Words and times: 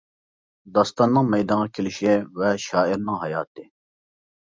داستاننىڭ 0.77 1.29
مەيدانغا 1.35 1.69
كېلىشى 1.77 2.17
ۋە 2.43 2.57
شائىرنىڭ 2.67 3.25
ھاياتى. 3.25 3.71